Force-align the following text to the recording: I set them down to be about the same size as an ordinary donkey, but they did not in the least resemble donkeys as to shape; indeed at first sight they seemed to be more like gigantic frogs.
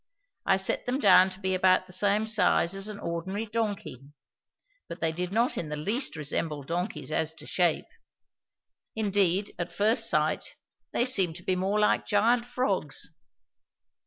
I 0.47 0.57
set 0.57 0.87
them 0.87 0.97
down 0.99 1.29
to 1.29 1.39
be 1.39 1.53
about 1.53 1.85
the 1.85 1.93
same 1.93 2.25
size 2.25 2.73
as 2.73 2.87
an 2.87 2.97
ordinary 2.99 3.45
donkey, 3.45 3.99
but 4.89 4.99
they 4.99 5.11
did 5.11 5.31
not 5.31 5.59
in 5.59 5.69
the 5.69 5.75
least 5.77 6.15
resemble 6.15 6.63
donkeys 6.63 7.11
as 7.11 7.35
to 7.35 7.45
shape; 7.45 7.85
indeed 8.95 9.53
at 9.59 9.71
first 9.71 10.09
sight 10.09 10.55
they 10.91 11.05
seemed 11.05 11.35
to 11.35 11.43
be 11.43 11.55
more 11.55 11.77
like 11.77 12.07
gigantic 12.07 12.47
frogs. 12.49 13.11